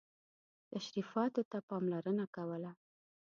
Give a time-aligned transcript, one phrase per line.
[0.71, 2.71] تشریفاتو ته پاملرنه کوله.